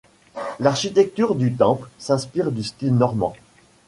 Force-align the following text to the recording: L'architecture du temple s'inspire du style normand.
L'architecture 0.59 1.35
du 1.35 1.53
temple 1.53 1.87
s'inspire 1.99 2.51
du 2.51 2.63
style 2.63 2.95
normand. 2.95 3.35